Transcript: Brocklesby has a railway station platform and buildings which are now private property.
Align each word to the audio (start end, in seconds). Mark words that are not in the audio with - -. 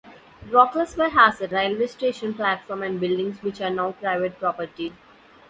Brocklesby 0.49 1.11
has 1.11 1.39
a 1.41 1.47
railway 1.49 1.85
station 1.85 2.33
platform 2.33 2.81
and 2.81 2.99
buildings 2.99 3.43
which 3.43 3.61
are 3.61 3.69
now 3.69 3.91
private 3.91 4.39
property. 4.39 4.93